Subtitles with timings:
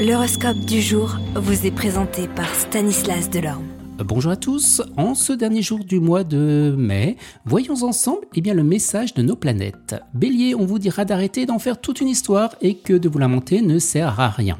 [0.00, 3.66] L'horoscope du jour vous est présenté par Stanislas Delorme.
[3.98, 8.54] Bonjour à tous, en ce dernier jour du mois de mai, voyons ensemble eh bien,
[8.54, 9.96] le message de nos planètes.
[10.14, 13.60] Bélier, on vous dira d'arrêter d'en faire toute une histoire et que de vous lamenter
[13.60, 14.56] ne sert à rien.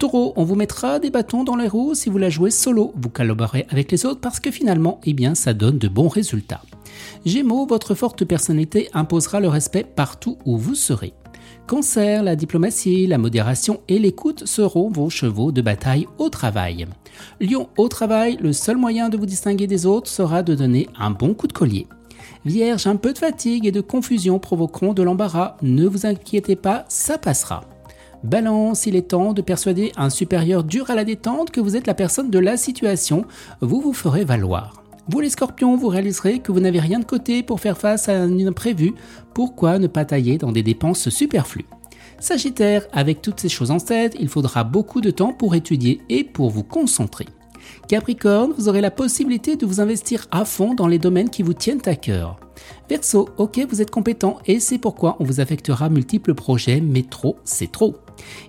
[0.00, 2.92] Taureau, on vous mettra des bâtons dans les roues si vous la jouez solo.
[3.00, 6.62] Vous collaborez avec les autres parce que finalement, eh bien, ça donne de bons résultats.
[7.24, 11.14] Gémeaux, votre forte personnalité imposera le respect partout où vous serez.
[11.66, 16.86] Cancer, la diplomatie, la modération et l'écoute seront vos chevaux de bataille au travail.
[17.40, 21.10] Lion, au travail, le seul moyen de vous distinguer des autres sera de donner un
[21.10, 21.86] bon coup de collier.
[22.44, 25.56] Vierge, un peu de fatigue et de confusion provoqueront de l'embarras.
[25.62, 27.64] Ne vous inquiétez pas, ça passera.
[28.24, 31.86] Balance, il est temps de persuader un supérieur dur à la détente que vous êtes
[31.86, 33.24] la personne de la situation.
[33.60, 34.81] Vous vous ferez valoir.
[35.08, 38.12] Vous les scorpions, vous réaliserez que vous n'avez rien de côté pour faire face à
[38.12, 38.94] un imprévu.
[39.34, 41.66] Pourquoi ne pas tailler dans des dépenses superflues?
[42.20, 46.22] Sagittaire, avec toutes ces choses en tête, il faudra beaucoup de temps pour étudier et
[46.22, 47.26] pour vous concentrer.
[47.88, 51.52] Capricorne, vous aurez la possibilité de vous investir à fond dans les domaines qui vous
[51.52, 52.38] tiennent à cœur.
[52.88, 57.36] Verseau, ok, vous êtes compétent et c'est pourquoi on vous affectera multiples projets, mais trop,
[57.44, 57.96] c'est trop.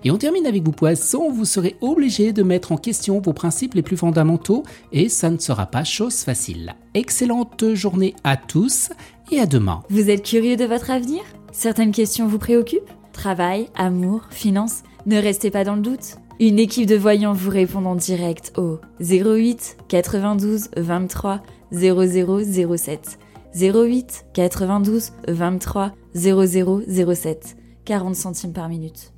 [0.04, 3.74] Et on termine avec vous poissons, vous serez obligé de mettre en question vos principes
[3.74, 6.74] les plus fondamentaux et ça ne sera pas chose facile.
[6.94, 8.90] Excellente journée à tous
[9.30, 9.82] et à demain.
[9.90, 11.22] Vous êtes curieux de votre avenir?
[11.52, 12.90] Certaines questions vous préoccupent?
[13.12, 14.82] Travail, amour, finances?
[15.06, 16.16] Ne restez pas dans le doute.
[16.40, 23.18] Une équipe de voyants vous répond en direct au 08 92 23 0007.
[23.54, 27.56] 08 92 23 0007.
[27.84, 29.13] 40 centimes par minute.